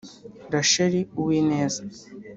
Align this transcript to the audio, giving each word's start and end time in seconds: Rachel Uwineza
Rachel 0.53 0.93
Uwineza 1.21 1.81